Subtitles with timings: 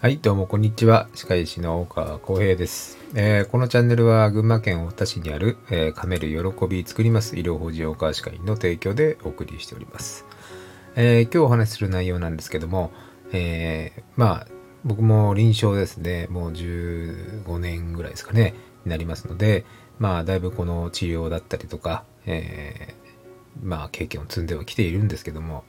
[0.00, 1.10] はい、どうもこんにちは。
[1.14, 10.24] 歯科医師の大川浩平です、えーこのチャンネルは群馬県太田市にある、えー噛める喜び作ります医療法人大川歯科医の提供でお送りしております。
[10.96, 12.92] えー今日お話しする内容なんですけども、
[13.32, 14.46] えーまあ
[14.86, 18.54] 僕も臨床ですね、もう15年ぐらいですかね、
[18.86, 19.66] になりますので、
[19.98, 25.64] まあだいぶこの治療だったりとか、えーまあ経験を積んではきているんですけども、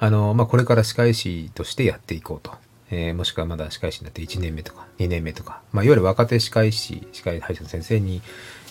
[0.00, 2.54] あの、まあ、これから歯科医師としてやっていこうと。
[2.90, 8.22] えーもしくはまだ歯科医師になって1年目とか2年目とか、まあ、いわゆる若手歯科医師、歯科医歯医者の先生に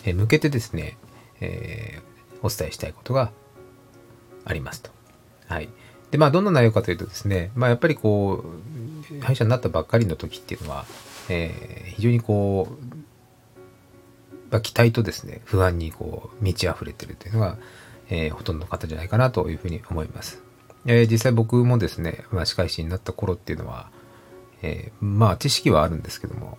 [0.05, 0.97] 向けてですね、
[1.41, 3.31] えーお伝えしたいことが
[4.45, 4.91] ありますと。
[5.47, 5.69] はい。
[6.11, 10.85] で、まあ、どんな内容かというとですね、まあ、やっぱりこう、歯医者になったばっかりの時っていうのは、
[11.29, 12.95] えー非常にこう、
[14.51, 17.57] まあ、期待とですね、不安にこう、満ち溢れてるというのが、
[18.09, 20.43] えーほとんどの方じゃないかなというふうに思います。
[20.85, 23.89] えー実際僕もですね、まあ、歯科医師になった頃っていうのは、
[24.61, 26.57] えーまあ知識はあるんですけども、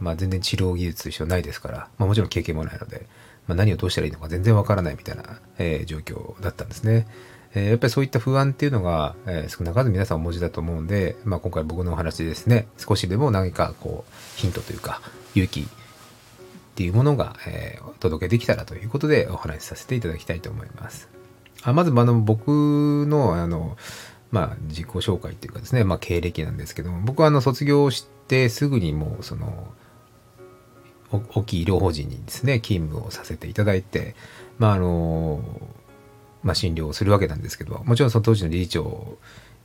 [0.00, 3.06] まあ全然治療技術としてはないですから、まあもちろん経験もないので、
[3.46, 7.06] まあ何をどうしたらいいのか全然わからないみたいな、えー状況だったんですね。
[7.54, 15.00] えーやっぱりそういった不安っていうのが、え少なからず皆さんお持ちだと思うんで、まあ今回僕のお話ですね、少しでも何かこう、ヒントというか、
[15.34, 15.64] 勇気っ
[16.74, 21.08] ていうものが、えーお届けできたらということでお話しさせていただきたいと思います。
[21.62, 22.48] あまずあの僕
[23.08, 23.76] のあの、
[24.30, 29.72] まあ、自己紹介っていうかですね、まあ、経歴なんですけども僕はあの卒業してすぐにもうその
[31.10, 34.16] 大きい医療法人にですね勤務をさせていただいて
[34.58, 35.40] まああの
[36.42, 39.18] まあ診療をするわけなんですけどもちろんその当時の理事長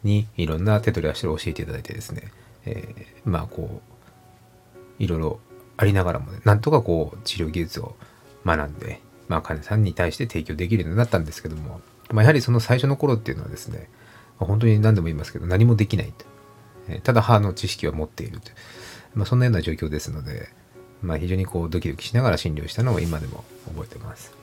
[0.03, 2.31] にいろんな手取り足取り教えていただいてですね、
[2.65, 3.91] えーまあこう
[5.03, 5.39] いろいろ
[5.77, 7.95] ありながらもねなんとかこう治療技術を
[8.45, 13.89] 学んで、まあ、患者さんに対して提供できるようになったんですけども、まあ、やはりその最初の頃っていうのはですね、
[14.41, 16.25] まあ本当に何度も言いますけど何もできないと、
[16.89, 18.51] えーただ歯の知識は持っていると、
[19.13, 20.49] まあ、そんなような状況ですので、
[21.01, 24.33] まあ、非常にこうドキドキしながら診療したのを今でも覚えてます。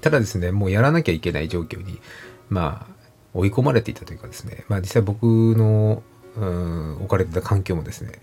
[0.00, 2.00] ただですねもうやらなきゃいけない状況に
[2.50, 2.94] まあ
[3.32, 6.02] 追い込まれていたというかですね、まあ、実際僕の
[6.36, 8.20] うん置かれてた環境もですね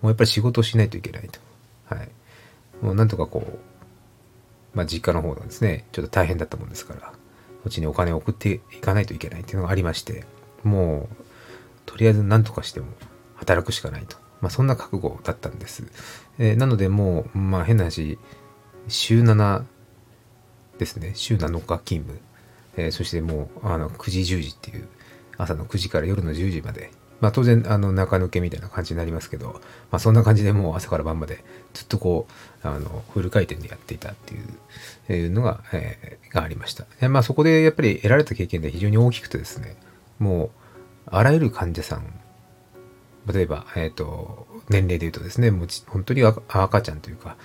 [0.00, 1.40] もうやっぱり仕事をしないといけないと。
[1.94, 2.08] はい。
[2.80, 3.58] もうなんとかこう
[4.74, 7.14] まあ、実家の方がですね、ちょっと大変だったもんですから、こ
[7.68, 10.24] っちにお金を送っていかないといけないっていうのがありまして、
[10.64, 11.16] もう、
[11.86, 12.86] とりあえず何とかしても
[13.36, 14.16] 働くしかないと。
[14.40, 15.84] まあ、そんな覚悟だったんです。
[16.38, 18.18] えーなので、もう、まあ、変な話、
[18.88, 19.64] 週7
[20.78, 22.20] ですね、週7日勤務。
[22.76, 24.88] えーそしてもう、あの、9時、10時っていう、
[25.36, 29.60] 朝の9時から夜の10時まで、まあ当然、あの、中抜けみたいな感じになりますけど、
[29.90, 31.42] まあそんな感じでもう朝から晩まで
[31.74, 32.28] ずっとこ
[32.62, 34.44] う、あの、フル回転でやっていたっていう
[35.08, 36.86] えーのが、えーがありました。
[37.08, 39.76] まあそこでやっぱり得られた経験で非常に大きくてですね、
[40.18, 40.50] もう、
[41.06, 42.20] あらゆる患者さん、
[43.32, 47.36] 例えば、えっ、と、年齢で言うとですね、もう本当に赤ちゃんというか、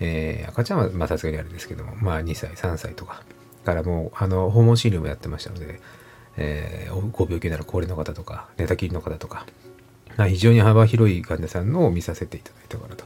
[0.00, 3.22] えー赤ちゃんはさすがにあれですけども、まあ2歳、3歳とか
[3.64, 5.80] からもう、あの、訪問診療もやってましたので、
[6.36, 9.46] えーご病気なら高齢の方とか、寝たきりの方とか、
[10.16, 13.04] ま非常に幅広い患者さんのを見させていただいたからと。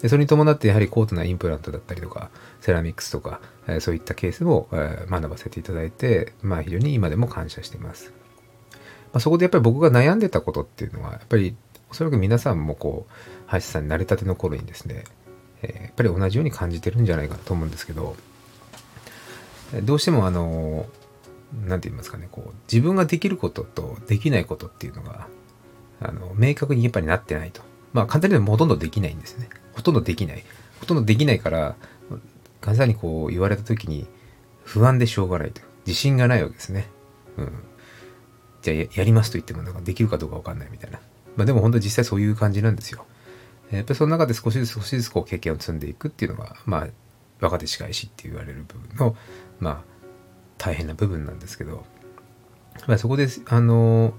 [0.00, 2.30] でそれに伴ってやはり高度なインプラントだったりとか
[2.60, 8.12] セラミックスとか、えーそういったケースを、えー学ばせていただいて、まあ、非常に今でも感謝しています、
[9.12, 11.56] まあ、そこでやっぱり僕が悩んでたことっていうのはやっぱり
[11.90, 13.12] おそらく皆さんもこう
[13.46, 15.04] 歯医者さんになりたての頃にですね、
[15.62, 18.14] えーやっぱり同じように感じてるんじゃないかと思うんですけど
[19.82, 20.86] どうしてもあの
[21.66, 25.26] 何て言いますかねこう自分ができることとできないことっていうのが
[26.00, 27.62] あの明確にやっぱりなってないと。
[27.92, 29.48] まあ簡単に言うとほとんどできないんですね。
[29.72, 30.44] ほとんどできない。
[30.80, 31.74] ほとんどできないから
[32.60, 34.06] 患者さんにこう言われた時に
[34.62, 35.60] 不安でしょうがないと。
[35.86, 36.86] 自信がないわけですね。
[37.36, 37.52] うん。
[38.62, 40.98] じゃあやりますと言ってもなんかできるかどうかわかんないみたいな
[41.36, 43.06] まあでも本当実際そういう感じなんですよ
[43.70, 46.88] やっぱりその中で少しずつ少しずつこう経験を積んでいくっていうのがまあ
[47.40, 49.16] 若手歯科医師って言われる部分の
[49.60, 49.82] まあ
[50.56, 51.84] 大変な部分なんですけど、
[52.86, 54.14] まあ、そこであの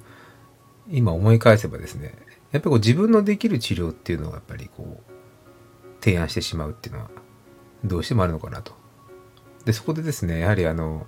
[0.89, 2.13] 今思い返せばですね
[2.51, 7.09] やっぱりこう自分のできる治療っていうのをやっぱりこう提案してしまうっていうのは
[7.83, 8.73] どうしてもあるのかなと。
[9.65, 11.05] でそこでですねやはりあの、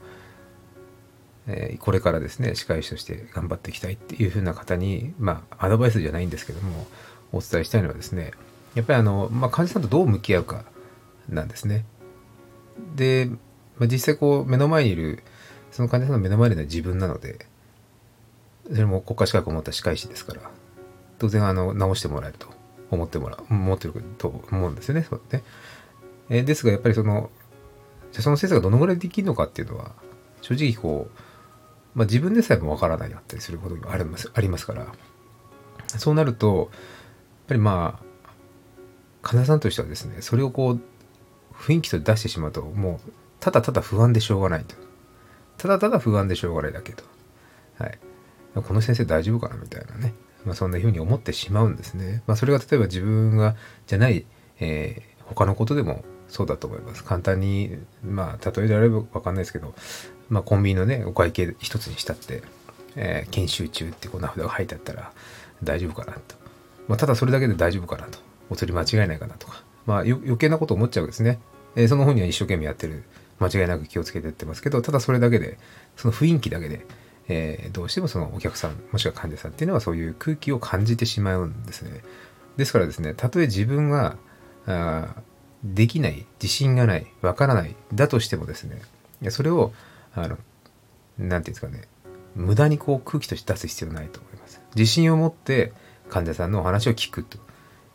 [1.47, 6.85] えこれからですね歯科医師として頑張っていきたいっていうふうな方にまあアドバイスじゃないんですけども
[7.31, 8.31] お伝えしたいのはですね
[8.75, 10.63] やっぱりあの、まあ、患者さんとどう向き合うか
[11.27, 11.85] なんですね。
[12.95, 13.29] で、
[13.77, 15.23] まあ、実際こう目の前にいる
[15.71, 17.45] その患者さんの目の前にいるのは自分なので
[18.69, 20.41] それも国家資格を持った歯科医師ですから
[21.19, 22.47] 当然あの直してもらえると
[22.89, 25.43] 思ってもらう思ってると思うんですよねそうね、
[26.29, 27.29] えーですがやっぱりその
[28.11, 29.91] じゃその先生がどのぐらいできるのかっていうのは
[30.41, 31.11] 正直こう、
[31.93, 34.87] まあ、自分でさえもわからないだったりすることがありますありますから。
[35.87, 36.69] そうなるとやっ
[37.47, 38.05] ぱりまあ
[39.21, 40.81] 患者さんとしてはですねそれをこう
[41.53, 44.75] 雰囲気と出してしまうともうただただ不安でしょうがないと。
[45.57, 47.03] ただただ不安でしょうがないだけと。
[47.77, 47.99] はい。
[48.55, 50.13] この先生大丈夫かなみたいなね、
[50.45, 53.55] まあ、そんな風に思ってしまうんですね、まあ、それが例えば自分が
[53.87, 54.25] じゃない、
[54.59, 57.03] えー、他のことでもそうだと思います。
[57.03, 59.73] 簡単にまあ例えであれば分かんないですけど、
[60.31, 62.41] まあ、コンビニのねお会計一つにしたって、
[62.95, 65.11] えー、研修中ってこんな札が入ってあったら
[65.63, 66.35] 大丈夫かなと、
[66.87, 68.17] まあ、ただそれだけで大丈夫かなと。
[68.49, 71.39] お釣り間違いないかなとか、まあ、余計なこと思っちゃうんですね、
[71.77, 73.03] えー、その本には一生懸命やってる。
[73.41, 75.57] 間違いなく気をつけてやってますけどただそれだけで
[75.97, 76.85] その雰囲気だけで、
[77.27, 82.01] えー、どうしてもそのお客さんもしくは患者さんっていうのはそういう空気を感じてしまうんですね。
[82.57, 84.17] ですからですねたとえ自分が
[84.67, 85.15] あ
[85.63, 88.81] できない自信がないわからないだとしてもですね
[89.29, 89.73] それを
[90.13, 90.37] あの何て
[91.17, 91.83] 言うんですかね。
[92.35, 94.61] 無駄にこう空気として出す必要ないと思います。
[94.75, 95.73] 自信を持って
[96.09, 97.37] 患者さんのお話を聞くと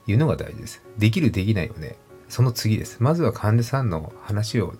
[0.06, 0.82] いうのが大事です。
[0.98, 1.96] できるできないをね。
[2.28, 2.98] その次です。
[3.00, 4.74] まずは患者さんの話を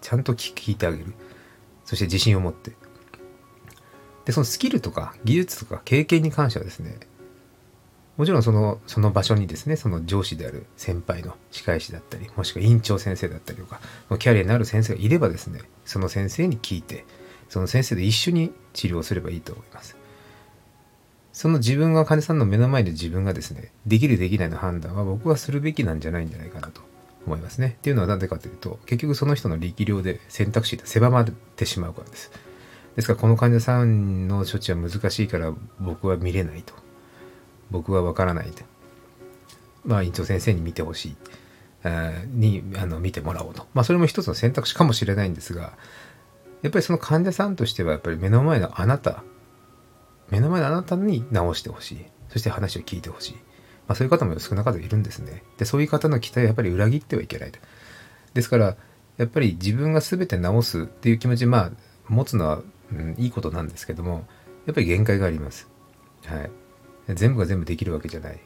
[0.00, 1.14] ちゃんと聞いてあげる。
[1.84, 2.72] そして自信を持って。
[4.24, 6.98] でそのスキルとか技術とか経験に関してはですね
[8.20, 13.80] もちろんそのその場所にですねその上司である先輩の歯科医師だったりもしくは院長先生だったりとか
[14.18, 17.06] キャリアになる先生がいればですねその先生に聞いて
[17.48, 19.96] その先生で一緒に治療すればいいと思います。
[21.32, 26.82] その自分が患者さんの目の前で自分がですねできるできないの判断は僕はするべきなんじゃないんじゃないかなと
[27.24, 27.76] 思いますね。
[27.78, 32.30] っていうのは何でかというと結局その人の力量で選択肢が狭まってしまうからです。
[32.96, 36.89] ですからこの患者さんの処置は難しいから僕は見れないと。
[37.70, 38.64] 僕はわからないと。
[39.84, 41.16] まあ、院長先生に見てほしい。
[42.34, 43.66] にあの見てもらおうと。
[43.72, 45.72] まあ、それも一つの選択肢かもしれないんですが、
[46.62, 49.24] やっぱりその患者さんとしては、やっぱり目の前のあなた、
[50.30, 52.06] 目の前のあなたに直してほしい。
[52.28, 53.32] そして話を聞いてほしい。
[53.88, 55.42] まあ、そういう方も少なからずいるんですね。
[55.58, 57.58] で、そういう方の期待はやっぱり裏切ってはいけないと。
[58.34, 58.76] ですから、
[59.16, 61.70] やっぱり自分が全て直すっていう気持ち、まあ、
[62.08, 62.62] 持つのは、
[62.92, 64.26] うん、いいことなんですけども、
[64.66, 65.68] やっぱり限界があります。
[66.26, 66.50] はい。
[67.08, 68.40] 全部が全部できるわけじゃない。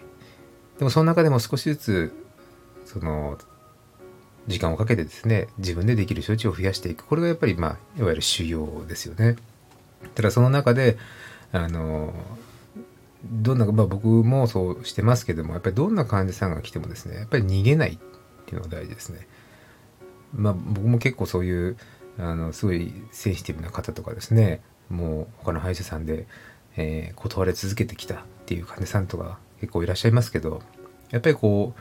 [0.79, 2.13] でもその中でも少しずつ、
[2.85, 3.39] その、
[4.47, 7.05] 時間をかけてですね、自分でできる処置を増やしていく。
[7.05, 9.37] これがやっぱり、まあ、いわゆる修行ですよね。
[10.15, 10.99] ただその中で、
[11.53, 12.13] あの、
[13.25, 17.99] どんな、まあ僕もそうしてますけども、やっぱりどんな患者さんが来てもですね、やっぱり逃げないっ
[18.45, 19.27] ていうのが大事ですね。
[20.35, 21.77] まあ僕も結構そういう、
[22.19, 24.61] あの、すごいセンシティブな方とかですね、
[24.91, 26.27] もう他の歯医者さんで、
[26.77, 30.61] えー、断れ続けてきたっていう患者さんとか結構いらっしゃいますけど
[31.11, 31.75] やっぱりこ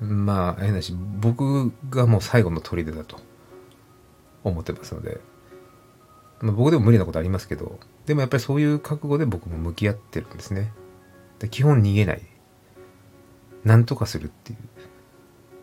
[0.00, 3.20] うまあ変なし僕がもう最後の砦だと
[4.44, 5.20] 思ってますので、
[6.40, 10.72] まあ、僕でも無理なことありますけどでもやっぱりそういう覚悟で僕も向き合ってるんですね。
[11.40, 12.22] で基本逃げない。
[13.64, 14.58] なんとかするっていう。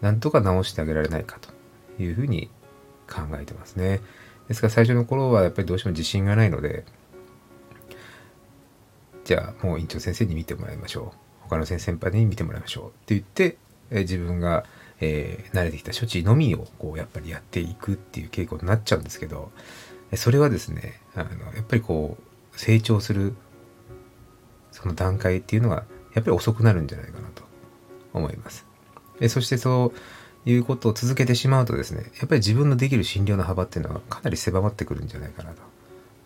[0.01, 1.49] なんとか直してあげられないかと
[2.01, 2.51] いうふうに
[3.07, 4.01] 考えてますね。
[4.47, 6.85] ですから最初の頃はやっぱりどうしても自信がないので
[9.25, 11.17] じゃあもう院長先生に見てもらいましょう
[11.49, 13.57] 他の先輩に見てもらいましょうって言って、
[13.91, 14.65] え自分が、
[14.99, 19.51] えー、慣れてきた処置のみをこうやっぱりやっていくっていう傾向になっちゃうんですけど
[20.15, 23.35] それはですねあのやっぱりこう成長する
[24.71, 27.43] その段階っていうのがやっぱり遅くなるんじゃないかなと
[28.13, 28.65] 思います。
[29.19, 29.93] えそしてそ
[30.45, 35.61] ういうことを続けてしまうとですねやっぱり自分のできる診療の幅っていうのはかなり狭まってくるんじゃないかなと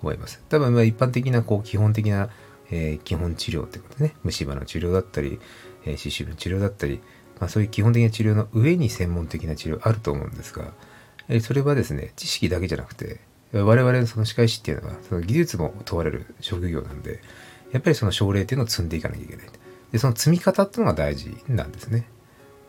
[0.02, 0.42] 思います。
[0.50, 2.30] 多分まあ一般的なこう基本的な
[2.72, 4.16] えー、基本治療ってことね。
[4.24, 5.40] 虫歯の治療だったり、
[5.86, 7.02] え、歯周病の治療だったり、
[7.40, 10.74] まあ、そういう基本的な治療の上に専門的な治療あると思うんですが、
[11.28, 13.20] えー、それはですね知識だけじゃなくて
[13.54, 17.22] 我々のその歯科医師っていうのはその技術も問われる職業なんで
[17.72, 19.48] やっぱりその症例っていうのを積んでいかなきゃいけない
[19.92, 22.08] でその積み方っていうのが大事なんですね、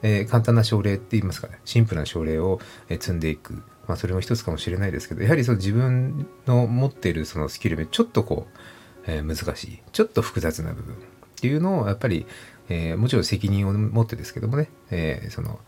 [0.02, 1.58] えー、簡単な症例って言いますかね。
[1.66, 3.62] シンプルな症例を積んでいく。
[3.86, 8.58] まあそれも一つかもしれないですけどやはりその自分の持っているそのスキルでちょっとこう
[9.06, 9.82] え、難しい。
[9.92, 10.98] ちょっと複雑な部分っ
[11.40, 12.26] ていうのをやっぱり、
[12.68, 15.58] え、もちろん責任を持ってですけどもね、え、その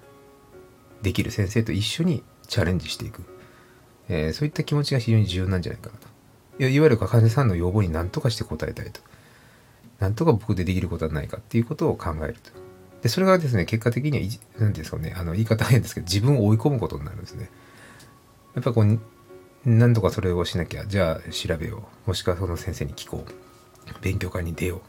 [1.03, 3.23] できる先生と一緒にチャレンジしていく、
[4.09, 6.09] え、そういった気持ちが非常に重要なんじゃないかなと。
[6.59, 9.01] いわゆる患者さんの要望に何とかして応えたいと。
[9.99, 12.51] 何とか僕でできることはないかっていうことを考えると。
[13.03, 17.51] でそれがですね結果的には何ですかねあの言い方変ですけど自分を追い込むことになるんですね。
[18.55, 19.01] やっぱこう
[19.64, 22.09] 何とかそれをしなきゃじゃあ調べよう。
[22.09, 23.33] もしくはその先生に聞こう。
[24.00, 24.81] 勉強会に出よう、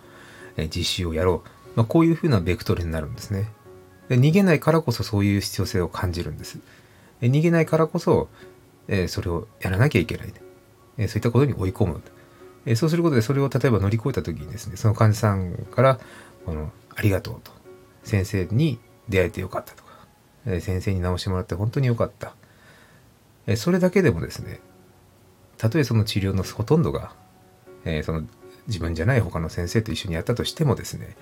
[0.58, 3.50] え実習をやろう、まあ、こういうふうなベクトルになるんですね。
[4.10, 6.60] で逃げないからこそそういう必要性を感じるんです。
[7.22, 8.30] で逃げないからこそ、
[8.88, 10.34] えそれをやらなきゃいけない、
[10.98, 12.02] えそういったことに追い込む、
[12.66, 16.00] えそうすることでそれを例えば乗り越えた時にですねその患者さんから
[16.46, 17.52] このありがとうと。
[18.04, 19.90] 先生に出会えてよかったとか、
[20.46, 22.36] え先生に直してもらって本当によかった。
[23.48, 24.60] えそれだけでもですね、
[25.58, 27.14] たとえその治療のほとんどが、
[27.86, 28.24] えー、その
[28.68, 31.16] 自分じゃない他の先生と一緒にやったとしてもですね、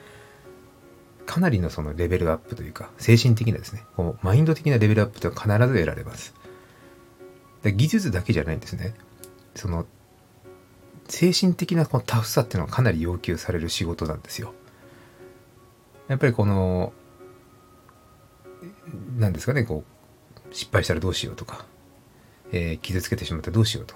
[1.25, 6.33] かなりのそのレベルアップというか、精神的なですね、こうマインド的なレベルアップというのは必ず得られます。
[7.63, 8.93] で技術だけじゃないんですね。
[9.55, 9.85] その、
[11.07, 14.53] 精神的なこのタフさっていうのはかなり要求される仕事なんですよ。
[16.07, 16.93] やっぱりこの、
[19.17, 19.83] 何ですかね、こ
[20.51, 21.65] う、失敗したらどうしようとか、
[22.51, 23.95] えー、傷つけてしまったらどうしようと。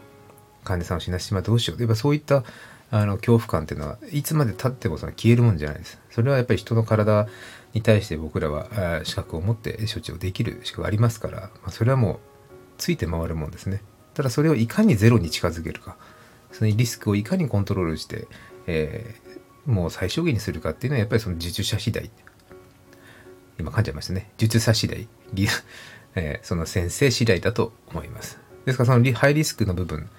[0.64, 1.84] 患者さんを死なしてしまったどうしようと。
[1.84, 2.44] やっぱそういった
[2.92, 6.00] あの恐怖感っていうのはいつまでたってもその消えるもんじゃないです。
[6.12, 7.28] それはやっぱり人の体
[7.74, 12.20] に対して僕らは資格を持って処置をできる資格ありますから、まあ、それはもう
[12.78, 13.82] ついて回るもんですね。
[14.14, 15.98] ただそれをいかにゼロに近づけるか、
[16.52, 18.28] そのリスクをいかにコントロールして、
[18.66, 22.10] えー、もう最小限にするかっていうのはやっぱりその受注者次第。
[23.60, 24.32] 今噛んじゃいましたね。
[24.38, 25.08] 受注者次第。
[26.16, 28.45] えー、その先生次第だと思います。
[28.66, 30.10] ですからそのハイリスクの部分、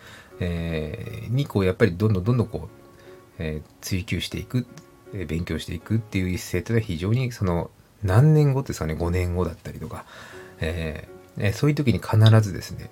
[0.41, 2.69] えー、にこうやっぱりどんどんどんどんこう、
[3.39, 4.67] えー、追求していく、
[5.15, 7.71] えー、勉強していくっていう一勢というのは非常にその
[8.03, 10.05] 何年後ですかね5年後だったりとか、
[10.61, 12.91] えー、そういう時に必ずですね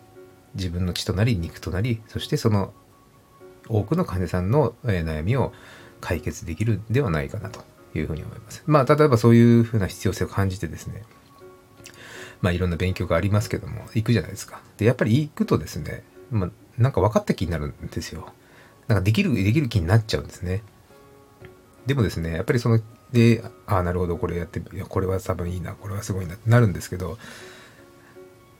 [0.54, 2.72] 自分の血となり肉となりそしてその
[3.68, 5.54] 多くの患者さんの、え悩みを
[6.00, 8.62] 解決できるんではないかなというふうに思います。
[8.66, 11.02] まあ例えばそういうふうな必要性を感じてですね
[12.44, 14.60] まあいろんな勉強がありますけども行くじゃないですか。
[14.76, 18.34] でやっぱり行くとですね、まあ、なんか分かった気になるんですよ。
[18.86, 20.62] なんかできる、できる気になっちゃうんですね。
[21.86, 22.80] でもですね、やっぱりその、
[23.12, 27.16] で、ああ、なるほど、これやって、いや、これは多分いいな、これはすごいなってなるんですけど、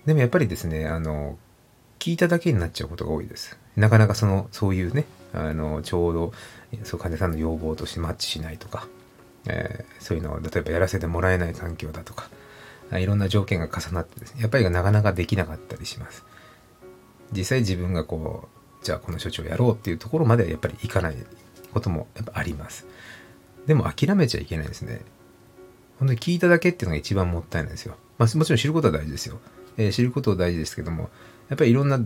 [0.06, 1.38] でもやっぱりですね、あの、
[1.98, 3.58] 聞いただけになっちゃうことが多いです。
[3.76, 6.32] なかなかその、そういうね、あの、ちょうど、
[6.84, 8.88] そう、患者さんの要望としてマッチしないとか、
[9.46, 12.30] えー、そういうのを、例えばやらせてもらえない環境だとか、
[12.92, 16.24] いろんな条件が重なってですね、やっぱりなかなかできなかったりします。
[17.32, 18.48] 実際自分がこ
[18.82, 21.16] うじゃあこの処置をやろうっていうところまではやっぱりいかない
[21.72, 22.86] こともやっぱあります。
[23.66, 25.00] でも諦めちゃいけないですね。
[25.98, 29.38] 本当に聞いただけっていうのが一番もったいないですよ、まあ、もちろん知ることは大事ですよ、
[29.76, 31.10] えー、知ることは大事ですけども
[31.48, 32.00] やっぱりいろんな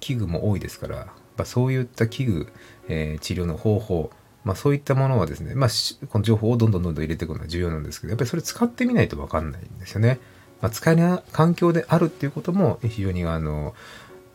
[0.00, 2.52] 器具も多いですから、ま、そういった器具、
[2.88, 4.10] えー、治療の方法
[4.44, 5.70] まあそういったものはですね、まあ、
[6.08, 10.18] この情報をどんどんどんどん入れていくのは重要なんですけど、やっぱりそれ使ってみないと分かんないんですよね。
[10.60, 13.74] まあ、使えない環境であるっていうことも非常にあの、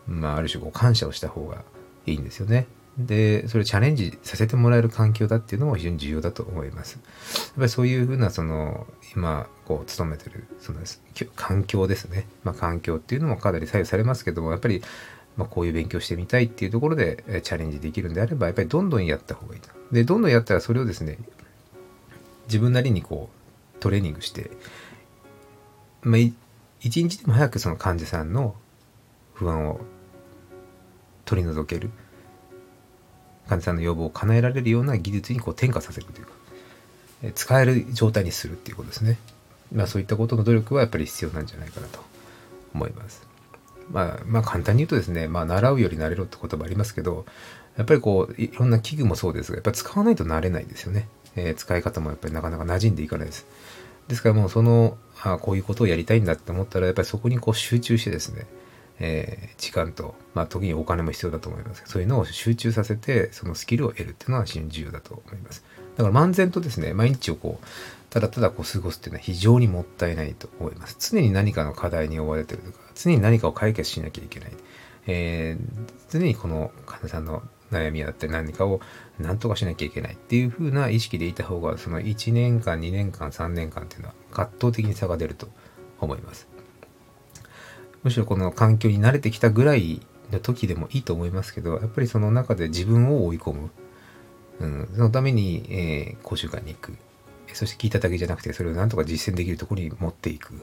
[0.08, 1.64] まあ、ある種こう感謝をした方が
[2.06, 2.68] いいんですよね。
[2.98, 6.94] で、それチャレンジさせてもらえる環境だっていうのも非常に重要だと思います。
[6.94, 10.80] やっぱりそういうふうな、その、今、こう、勤めてる、その、
[11.36, 12.26] 環境ですね。
[12.44, 14.82] まあ、環境っていうのもかなり左右されますけども、やっぱり、
[15.38, 19.70] まあ、こういう勉強してみたいっていうところでチャレンジできるんであれば、やっぱりどんどんやった方がいいと。
[19.92, 21.18] で、どんどんやったらそれをですね、
[22.48, 23.30] 自分なりにこ
[23.76, 24.52] う、トレーニングして、
[26.02, 26.22] まあ、
[26.82, 28.56] 一日でも早くその患者さんの
[29.34, 29.80] 不安を
[31.26, 31.90] 取り除ける
[33.48, 36.34] 患者さんの要望を叶えられるような技術にこう転化させるというか
[37.34, 39.18] 使える状態にするっていうことですね。
[39.74, 42.00] まあそういったことの努力はやっぱり必要なんじゃないかなと
[42.74, 43.28] 思います。
[43.92, 47.26] まあ、まあ簡単に言うとですね、まあ習うより慣れろって言葉ありますけど、
[47.78, 51.08] やっぱりこういろんな器具もそうですが、やっぱ使わないと慣れないですよね。
[51.36, 53.46] えー、使い方もやっぱりなかなか馴染んでいかないです。
[54.08, 58.46] ですからもうその、あこういうことをやりたいんだって思ったら、やっぱりそこにこう集中してですね、
[59.00, 65.64] えー、時間と、まあ、時にお金も必要だと思いますけどそういうのを集中させてそのスキルを得るっていうのは非常に重要だと思います
[65.98, 67.66] だから漫然とですね毎日をこう
[68.10, 74.52] ただただこう過ごすっていうのは非常にもったいないと思います常に何かの課題に追われてるとか常に何かを解決しなきゃいけない、
[75.08, 78.80] えー、常にこの患者さんの悩みだったり何かを
[79.20, 85.50] 何とかしなきゃいけないっていう風な意識でいた方がその1年間2年間3年間っていうのは圧倒的に差が出ると
[86.00, 86.48] 思います
[88.04, 90.00] むしろこの環境に慣れてきたぐらい
[90.32, 93.70] の時でもいいと思いますけど、やっぱりその中で自分を追い込む。
[94.60, 96.98] うん、そのために、えー、講習会に行く。
[97.56, 100.62] そして聞いただけじゃなくて、それをなんとか実践できるところに持っていく。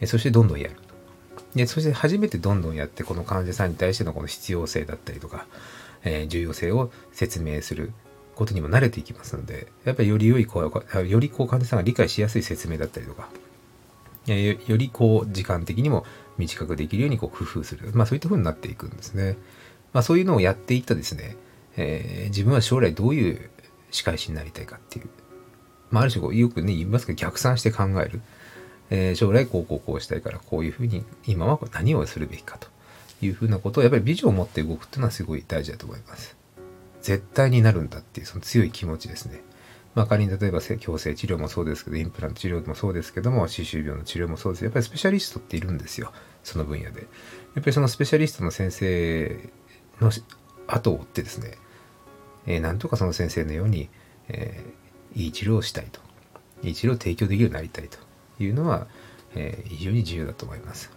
[0.00, 0.74] えそしてどんどんやる
[1.54, 5.46] で、そして初めてどんどんやって、この患者さんに対してのこの必要性だったりとか、
[6.04, 7.92] えー、重要性を説明する
[8.34, 13.28] ことにも慣れていきますので、やっぱりより良い、こうよりこう患者さんが理解しやすい説明だったりとか、
[14.26, 16.06] よりこう時間的にも
[16.38, 17.90] 短くできるようにこう工夫する。
[17.94, 19.36] まあそういった風になっていくんですね。
[19.92, 21.36] まあそういうのをやっていったですね、
[21.76, 23.50] えー、自分は将来どういう
[23.90, 25.08] 歯科医師になりたいかっていう。
[25.92, 28.20] まあある種こうよくね言いますけど逆算して考える。
[28.90, 32.68] えー、将来こうこうこうしたいからこういうふうに今は何をするべきかと
[33.22, 36.36] いうふうなことをやっぱりビジョンを持って動くっていうのはすごい大事だと思います。
[37.00, 39.40] 絶対になるんだっていうその強い気持ちですね。
[39.94, 47.08] まあ、仮に例えば矯正治療もそうですけどインプラント治療もそうですけども歯周病の治療もそうですやっぱりスペシャリストっているんですよその分野でやっ
[47.56, 49.50] ぱりそのスペシャリストの先生
[50.00, 50.10] の
[50.66, 51.58] 後を追ってですね、
[52.46, 53.90] えー、なんとかその先生のように、
[54.28, 54.64] え、
[55.14, 56.00] いい治療をしたいと
[56.62, 57.98] いい治療を提供できるようになりたいと
[58.42, 58.86] いうのは、
[59.34, 60.90] えー、非常に重要だと思います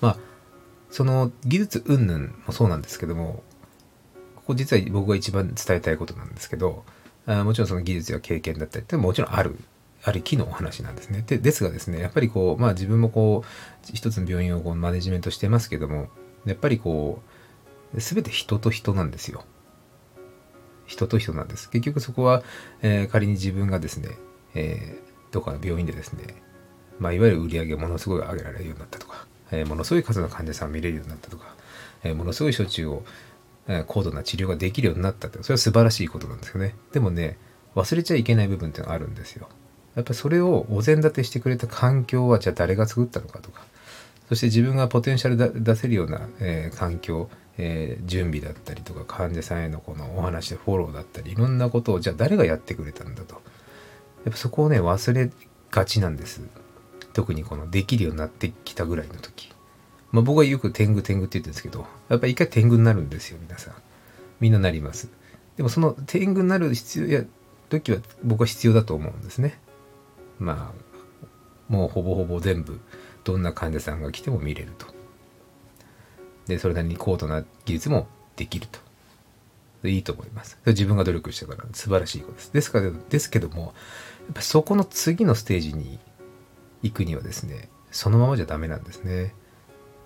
[0.00, 0.16] まあ
[0.90, 3.42] その技術云々もそうなんですけども
[4.36, 6.84] ここ実は僕が一番伝えたいことなんですけど
[7.26, 9.56] あもちろんその技術や経験だったりってもちろんある
[10.02, 11.22] ありきのお話なんですね。
[11.26, 16.08] でですがですねやっぱりこうまあ自分もこう一つの病院をこうマネジメントしてますけども
[16.46, 17.22] やっぱりこ
[17.94, 19.44] う全て人と人なんですよ。
[20.90, 21.70] 人と人なんです。
[21.70, 22.42] 結局そこは、
[22.82, 24.10] えー、仮に自分がですね、
[24.54, 26.34] えー、どっかの病院でですね、
[26.98, 31.54] まあ、いわゆる売り上げをものすごい上げられるようになったとか、えー、ものすごい数の患者さんを見れるようになったとか、
[32.02, 33.04] えものすごい処置を
[33.68, 37.38] え高度な治療ができるようになったってそれは素晴らしいことなんですよねでもね
[37.74, 39.48] 忘れちゃいけない部分っていうのがあるんですよ
[39.94, 43.62] やっぱそれをお膳立てしてくれた環境はじゃあ誰が作ったのかとか
[44.28, 47.28] そして自分がポテンシャル出せるような、えー、環境、
[47.62, 53.34] えー、準備だったりとか患者さんへのこのお話でフォローだったりいろんなことをじゃあ誰がやってくれたんだと
[54.24, 55.30] やっぱそこをね忘れ
[55.70, 56.40] がちなんです
[57.12, 59.52] 特にこのできるようになってきたぐらいの時
[60.12, 63.74] まあ、僕はよく天狗天狗って言ってるんですけど、やっぱり一回天狗になるんですよ、皆さん。
[64.40, 65.08] みんななります。
[65.56, 67.24] でもその天狗になる必要や
[67.68, 69.58] 時は僕は必要だと思うんですね。
[70.38, 72.80] まあ、もうほぼほぼ全部、
[73.22, 74.86] どんな患者さんが来ても見れると。
[76.46, 78.80] で、それなりに高度な技術もできると。
[79.88, 80.58] いいと思います。
[80.66, 82.52] 自分が努力したから素晴らしいことです。
[82.52, 83.72] ですから、ですけども、やっ
[84.34, 85.98] ぱそこの次のステージに
[86.82, 89.34] 行くにはですね、そのままじゃダメなんですね。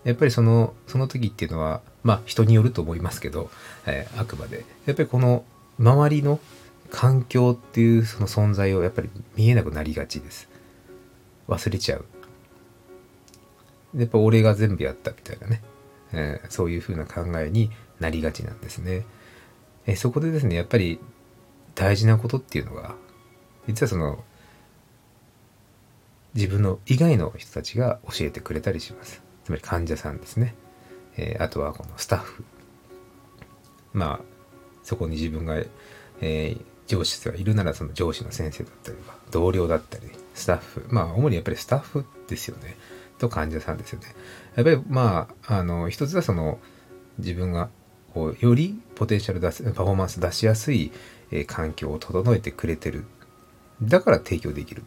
[0.04, 3.50] やっぱりそのその時っていうのはまあ人によると思いますけど、
[3.86, 5.44] えー、あくまでやっぱりこの
[5.78, 6.38] 周りの
[6.90, 10.48] 環境っていうその存在をやっぱり見えなくなりがちです
[11.48, 12.04] 忘れちゃう
[13.96, 15.62] やっぱ俺が全部やったみたいなね、
[16.14, 19.04] えー、そういうふうな考えになりがちなんですね、
[19.86, 21.00] えー、そこでですねやっぱり
[21.74, 22.94] 大事なことっていうのが
[23.66, 24.22] 実はその
[26.34, 29.22] 自分の以外の人たちが教えてくれたりします。
[29.44, 30.54] つまり患者さんですね、
[31.16, 32.44] えー、あとはこのスタッフ。
[33.92, 34.20] まあ
[34.82, 35.56] そこに自分が、
[36.20, 40.86] えー、上司がいるならその上司の先生だったりとか同僚だったりスタッフ。
[40.88, 42.76] まあ主にやっぱりスタッフですよね。
[43.28, 44.06] と患者さんですよね
[44.56, 46.58] やっぱりまああの一つはその
[47.18, 47.70] 自分が
[48.12, 50.92] こうよりポテンシャル出すパフォーマンス出しやすい、
[51.30, 53.04] えー、環境を整えてくれてる
[53.82, 54.84] だから提供できる、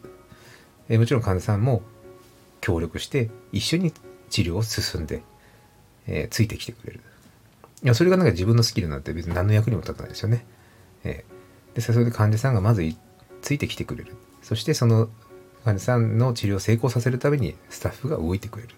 [0.88, 1.82] えー、もちろん患者さんも
[2.60, 3.92] 協力して一緒に
[4.30, 5.22] 治療を進んで、
[6.06, 7.00] えー、ついてきてくれる。
[7.82, 10.44] いや、それがなんか自分のスキルなんて別に何の役にも立たないですよね。
[11.04, 12.82] えー、で、それで患者さんがまず
[13.40, 14.16] ついてきてくれる。
[14.42, 15.08] そしてその
[15.64, 18.70] 患者さんの治療を成功させるためにスタッフが動いてくれる。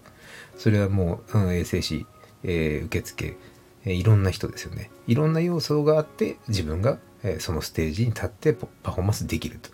[0.57, 2.05] それはもう、うん、衛生士、
[2.43, 3.37] えー、受付、
[3.85, 4.91] えー、いろんな人ですよね。
[5.07, 9.69] いろんな要素があって自分が、えー、そのステージに立ってパフォーマンスできると。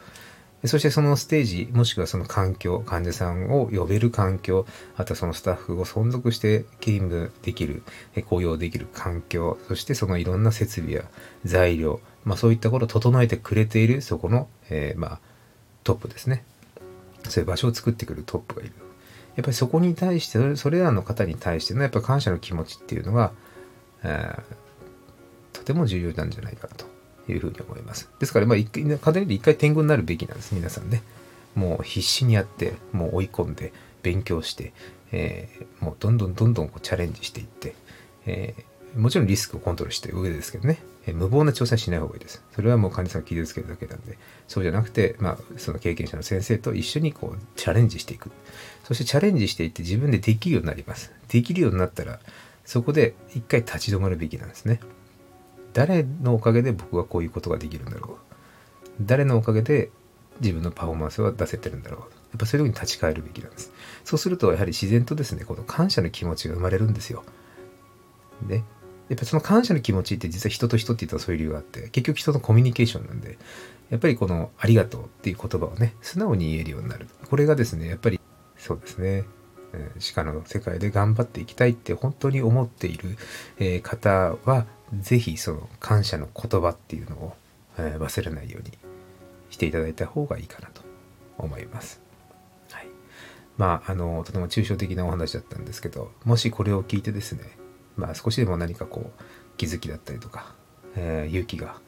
[0.65, 4.65] そしてそのステージ、もしくはその環境、患者さんを呼べる環境、
[4.95, 7.83] あとはそのスタッフを存続して勤務できる、
[8.25, 11.03] 雇用できる環境、そしてそのいろんな設備や
[11.45, 15.19] 材料、まあそういったことを整えてくれている、そこの、えー、まあ
[15.83, 16.43] トップですね。
[17.31, 18.73] そういう場所を作ってくるトップがいる。
[19.35, 23.31] やっぱりそこに対して、それらの方に対してのやっぱ感謝の気持ちっていうのが、
[24.03, 26.85] えー、とても重要なんじゃないかなと。
[27.31, 28.09] いうふうに思います。
[28.19, 31.03] ですから、まあ、一回、家庭で一回天狗になるべきなんです、皆さんね。
[31.55, 34.73] もう必死にやって、もう追い込んで、勉強して、
[35.11, 37.75] えー、もうどんどんどんどんこうチャレンジしていって、
[38.25, 38.63] えー、
[38.97, 42.43] もちろんリスクをコントロールして上ですけどね、え、無謀な挑戦しない方がいいです。
[42.53, 48.31] それはもう患者さんを傷つけるだけなんで、そうじゃなくて、まあ、その経験者の先生と一緒にこうチャレンジしていく。
[48.83, 51.11] そしてチャレンジしていって自分でできるようになります。
[51.29, 52.19] できるようになったら、
[52.65, 54.79] そこで一回立ち止まるべきなんですね。
[55.77, 58.17] 誰のおかげで僕はこういうことができるんだろう
[58.99, 59.91] 誰のおかげで
[60.41, 63.71] 自分のパフォーマンスは出せてるんだろうやっぱそういうふうに立ち返るべきなんです
[64.03, 67.23] そうするとやはり自然とですねこの感謝の気持ちが生まれるんですよ
[68.47, 68.63] で
[69.09, 73.37] やっぱその感謝の気持ちって実は人と人って言ったらそういう理由があって結局人のコミュニケーションなんで
[73.89, 77.07] やっぱりこのありがとうっていう言葉をね素直に言えるようになる。
[77.29, 78.19] これがですねやっぱり
[78.57, 79.23] そうですね。
[79.99, 83.17] 歯科の世界で頑張っていきたいって本当に思っている
[83.81, 84.65] 方は
[84.99, 87.33] 是非その感謝の言葉っていうのを、
[87.77, 88.71] え、忘れないように
[89.49, 90.81] していただいた方がいいかなと
[91.37, 92.01] 思います。
[92.71, 92.87] はい、
[93.57, 97.43] まああのとても抽象的なお話だったんですけどもしこれを聞いてですね
[97.97, 99.23] まあ少しでも何かこう
[99.57, 100.55] 気づきだったりとか、
[100.95, 101.79] えー、勇気が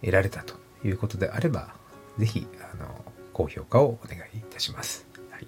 [0.00, 1.74] 得られたということであれば、
[2.18, 5.06] 是非、あの、高評価をお願いいたします。
[5.30, 5.46] はい。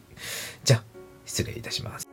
[0.65, 0.85] じゃあ、
[1.25, 2.07] 失礼いたします。